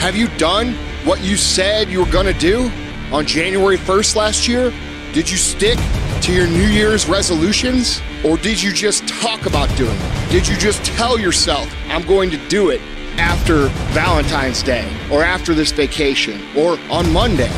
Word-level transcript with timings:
Have 0.00 0.16
you 0.16 0.28
done 0.38 0.72
what 1.04 1.20
you 1.20 1.36
said 1.36 1.90
you 1.90 2.00
were 2.00 2.10
going 2.10 2.24
to 2.24 2.32
do 2.32 2.72
on 3.12 3.26
January 3.26 3.76
1st 3.76 4.16
last 4.16 4.48
year? 4.48 4.72
Did 5.12 5.30
you 5.30 5.36
stick 5.36 5.78
to 6.22 6.32
your 6.32 6.46
New 6.46 6.68
Year's 6.68 7.06
resolutions? 7.06 8.00
Or 8.24 8.38
did 8.38 8.62
you 8.62 8.72
just 8.72 9.06
talk 9.06 9.44
about 9.44 9.68
doing 9.76 9.94
it? 9.94 10.30
Did 10.30 10.48
you 10.48 10.56
just 10.56 10.82
tell 10.86 11.18
yourself, 11.18 11.70
I'm 11.88 12.00
going 12.06 12.30
to 12.30 12.38
do 12.48 12.70
it 12.70 12.80
after 13.18 13.66
Valentine's 13.92 14.62
Day 14.62 14.90
or 15.12 15.22
after 15.22 15.52
this 15.52 15.70
vacation 15.70 16.40
or 16.56 16.78
on 16.90 17.12
Monday? 17.12 17.52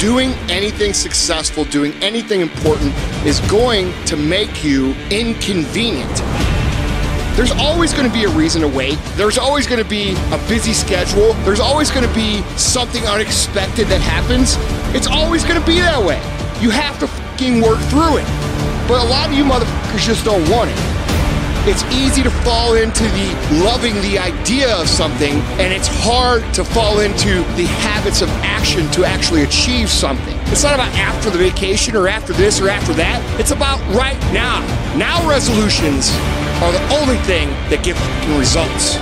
Doing 0.00 0.32
anything 0.50 0.92
successful, 0.92 1.66
doing 1.66 1.92
anything 2.02 2.40
important 2.40 2.92
is 3.24 3.38
going 3.42 3.94
to 4.06 4.16
make 4.16 4.64
you 4.64 4.92
inconvenient. 5.10 6.20
There's 7.36 7.52
always 7.52 7.92
going 7.92 8.08
to 8.08 8.12
be 8.14 8.24
a 8.24 8.30
reason 8.30 8.62
to 8.62 8.68
wait. 8.68 8.98
There's 9.14 9.36
always 9.36 9.66
going 9.66 9.82
to 9.82 9.88
be 9.88 10.12
a 10.32 10.38
busy 10.48 10.72
schedule. 10.72 11.34
There's 11.44 11.60
always 11.60 11.90
going 11.90 12.08
to 12.08 12.14
be 12.14 12.40
something 12.56 13.04
unexpected 13.04 13.88
that 13.88 14.00
happens. 14.00 14.56
It's 14.96 15.06
always 15.06 15.44
going 15.44 15.60
to 15.60 15.66
be 15.66 15.78
that 15.80 16.02
way. 16.02 16.16
You 16.62 16.70
have 16.70 16.98
to 17.00 17.06
fucking 17.06 17.60
work 17.60 17.78
through 17.92 18.24
it. 18.24 18.26
But 18.88 19.04
a 19.04 19.08
lot 19.10 19.28
of 19.28 19.34
you 19.34 19.44
motherfuckers 19.44 20.06
just 20.06 20.24
don't 20.24 20.48
want 20.48 20.70
it. 20.70 20.78
It's 21.68 21.84
easy 21.92 22.22
to 22.22 22.30
fall 22.30 22.72
into 22.72 23.02
the 23.04 23.28
loving 23.62 24.00
the 24.00 24.18
idea 24.18 24.74
of 24.74 24.88
something, 24.88 25.34
and 25.60 25.74
it's 25.74 25.88
hard 25.88 26.42
to 26.54 26.64
fall 26.64 27.00
into 27.00 27.44
the 27.56 27.66
habits 27.84 28.22
of 28.22 28.30
action 28.46 28.90
to 28.92 29.04
actually 29.04 29.42
achieve 29.42 29.90
something. 29.90 30.38
It's 30.46 30.62
not 30.62 30.72
about 30.72 30.94
after 30.94 31.28
the 31.28 31.36
vacation 31.36 31.96
or 31.96 32.08
after 32.08 32.32
this 32.32 32.62
or 32.62 32.70
after 32.70 32.94
that. 32.94 33.20
It's 33.38 33.50
about 33.50 33.78
right 33.94 34.18
now. 34.32 34.64
Now 34.96 35.28
resolutions 35.28 36.16
are 36.64 36.72
the 36.72 36.82
only 36.96 37.18
thing 37.28 37.50
that 37.68 37.84
give 37.84 38.00
results. 38.32 38.96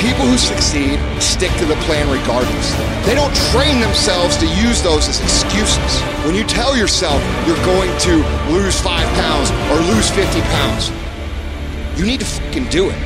People 0.00 0.24
who 0.24 0.40
succeed 0.40 0.96
stick 1.20 1.52
to 1.60 1.66
the 1.68 1.76
plan 1.84 2.08
regardless. 2.08 2.72
They 3.04 3.14
don't 3.14 3.34
train 3.52 3.84
themselves 3.84 4.40
to 4.40 4.48
use 4.48 4.80
those 4.80 5.06
as 5.08 5.20
excuses. 5.20 6.00
When 6.24 6.34
you 6.34 6.44
tell 6.44 6.76
yourself 6.76 7.20
you're 7.46 7.60
going 7.68 7.92
to 8.08 8.24
lose 8.48 8.80
five 8.80 9.06
pounds 9.20 9.52
or 9.68 9.78
lose 9.92 10.08
50 10.10 10.40
pounds, 10.40 10.90
you 12.00 12.06
need 12.08 12.20
to 12.20 12.26
fucking 12.26 12.66
do 12.72 12.88
it. 12.88 12.98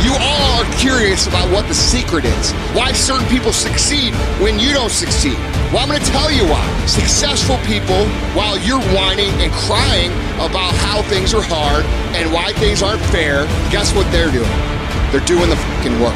You 0.00 0.16
all 0.16 0.64
are 0.64 0.70
curious 0.80 1.26
about 1.26 1.52
what 1.52 1.68
the 1.68 1.74
secret 1.74 2.24
is. 2.24 2.52
Why 2.72 2.92
certain 2.92 3.28
people 3.28 3.52
succeed 3.52 4.14
when 4.40 4.58
you 4.58 4.72
don't 4.72 4.90
succeed. 4.90 5.36
Well, 5.72 5.82
I'm 5.82 5.88
going 5.88 5.98
to 5.98 6.10
tell 6.12 6.30
you 6.30 6.46
why. 6.46 6.62
Successful 6.86 7.58
people, 7.66 8.06
while 8.38 8.56
you're 8.56 8.80
whining 8.94 9.34
and 9.42 9.50
crying 9.66 10.12
about 10.38 10.70
how 10.78 11.02
things 11.02 11.34
are 11.34 11.42
hard 11.42 11.84
and 12.14 12.32
why 12.32 12.52
things 12.52 12.82
aren't 12.86 13.02
fair, 13.10 13.46
guess 13.74 13.92
what 13.92 14.06
they're 14.14 14.30
doing? 14.30 14.46
They're 15.10 15.26
doing 15.26 15.50
the 15.50 15.58
fucking 15.58 15.98
work. 15.98 16.14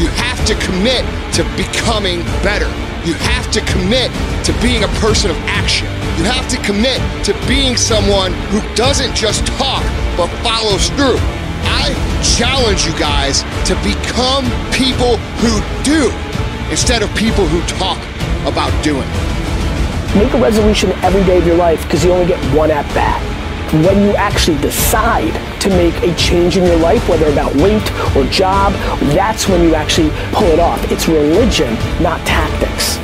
You 0.00 0.08
have 0.16 0.40
to 0.48 0.56
commit 0.64 1.04
to 1.36 1.44
becoming 1.60 2.24
better. 2.40 2.72
You 3.04 3.12
have 3.20 3.52
to 3.52 3.60
commit 3.68 4.08
to 4.48 4.52
being 4.64 4.82
a 4.84 4.92
person 4.96 5.30
of 5.30 5.36
action. 5.44 5.84
You 6.16 6.24
have 6.24 6.48
to 6.48 6.56
commit 6.64 7.04
to 7.28 7.36
being 7.46 7.76
someone 7.76 8.32
who 8.48 8.64
doesn't 8.74 9.14
just 9.14 9.44
talk 9.60 9.84
but 10.16 10.32
follows 10.40 10.88
through. 10.96 11.20
I 11.68 11.92
challenge 12.24 12.88
you 12.88 12.96
guys 12.96 13.44
to 13.68 13.76
become 13.84 14.48
people 14.72 15.20
who 15.44 15.60
do 15.84 16.08
instead 16.72 17.02
of 17.02 17.12
people 17.14 17.44
who 17.44 17.60
talk 17.76 18.00
about 18.46 18.72
doing. 18.82 19.08
Make 20.16 20.32
a 20.34 20.40
resolution 20.40 20.92
every 21.02 21.24
day 21.24 21.38
of 21.38 21.46
your 21.46 21.56
life 21.56 21.82
because 21.84 22.04
you 22.04 22.12
only 22.12 22.26
get 22.26 22.38
one 22.54 22.70
at 22.70 22.86
bat 22.94 23.30
when 23.72 24.02
you 24.02 24.16
actually 24.16 24.58
decide 24.58 25.32
to 25.60 25.68
make 25.70 25.94
a 26.02 26.12
change 26.16 26.56
in 26.56 26.64
your 26.64 26.78
life, 26.78 27.08
whether 27.08 27.30
about 27.30 27.54
weight 27.54 27.86
or 28.16 28.24
job, 28.24 28.72
that's 29.14 29.48
when 29.48 29.62
you 29.62 29.76
actually 29.76 30.10
pull 30.32 30.48
it 30.48 30.58
off. 30.58 30.90
It's 30.90 31.06
religion, 31.06 31.74
not 32.02 32.18
tactics. 32.26 32.96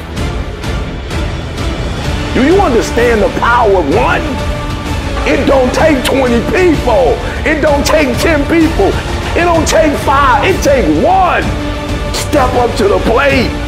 Do 2.35 2.45
you 2.45 2.61
understand 2.61 3.23
the 3.23 3.29
power 3.39 3.79
of 3.79 3.95
one? 3.95 4.23
It 5.29 5.47
don't 5.47 5.73
take 5.73 6.05
20 6.05 6.35
people. 6.51 7.15
It 7.47 7.61
don't 7.63 7.87
take 7.87 8.19
10 8.19 8.43
people. 8.51 8.91
It 9.39 9.45
don't 9.45 9.69
take 9.69 9.97
five. 10.01 10.45
It 10.45 10.61
take 10.65 10.85
one. 11.05 11.45
Step 12.13 12.53
up 12.55 12.77
to 12.79 12.89
the 12.89 12.99
plate. 13.07 13.66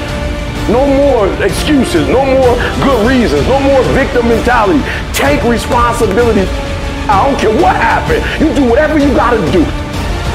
No 0.69 0.87
more 0.87 1.27
excuses. 1.43 2.09
No 2.09 2.25
more 2.25 2.55
good 2.85 3.01
reasons. 3.09 3.47
No 3.49 3.61
more 3.61 3.83
victim 3.93 4.29
mentality. 4.29 4.81
Take 5.13 5.43
responsibility 5.45 6.47
I 7.09 7.25
don't 7.25 7.41
care 7.41 7.57
what 7.57 7.73
happened. 7.75 8.21
You 8.37 8.53
do 8.53 8.69
whatever 8.69 8.99
you 8.99 9.09
gotta 9.17 9.41
do. 9.51 9.65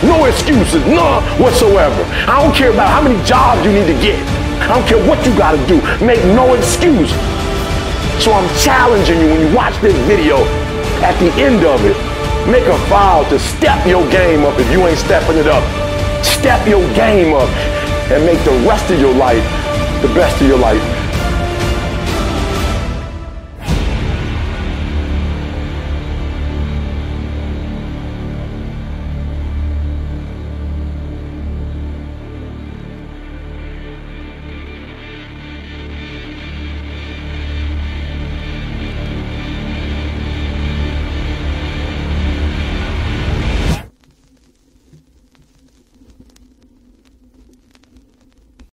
No 0.02 0.26
excuses, 0.26 0.82
none 0.90 1.22
whatsoever. 1.38 2.02
I 2.26 2.42
don't 2.42 2.56
care 2.56 2.74
about 2.74 2.90
how 2.90 3.00
many 3.00 3.14
jobs 3.30 3.64
you 3.64 3.72
need 3.72 3.86
to 3.86 3.94
get. 4.02 4.18
I 4.58 4.74
don't 4.74 4.88
care 4.90 4.98
what 5.06 5.24
you 5.24 5.38
gotta 5.38 5.62
do. 5.70 5.78
Make 6.04 6.26
no 6.34 6.56
excuse. 6.56 7.14
So 8.18 8.34
I'm 8.34 8.50
challenging 8.58 9.22
you 9.22 9.28
when 9.30 9.42
you 9.42 9.56
watch 9.56 9.78
this 9.82 9.94
video, 10.10 10.42
at 11.06 11.14
the 11.22 11.30
end 11.38 11.62
of 11.62 11.78
it, 11.86 11.94
make 12.50 12.66
a 12.66 12.78
vow 12.90 13.22
to 13.30 13.38
step 13.38 13.86
your 13.86 14.02
game 14.10 14.44
up 14.44 14.58
if 14.58 14.66
you 14.72 14.82
ain't 14.88 14.98
stepping 14.98 15.38
it 15.38 15.46
up. 15.46 15.62
Step 16.26 16.68
your 16.68 16.82
game 16.96 17.36
up 17.36 17.50
and 18.10 18.26
make 18.26 18.44
the 18.46 18.58
rest 18.66 18.90
of 18.90 19.00
your 19.00 19.14
life 19.14 19.46
the 20.04 20.14
best 20.14 20.42
of 20.42 20.48
your 20.50 20.58
life. 20.58 20.93